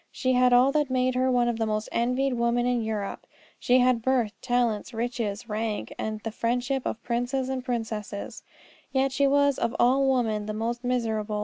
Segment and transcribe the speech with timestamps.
[0.11, 3.27] She had all that made her one of the most envied women in Europe;
[3.59, 8.41] she had birth, talents, riches, rank, and the friendship of princes and princesses,
[8.95, 11.39] and yet she was of all women the most miserable.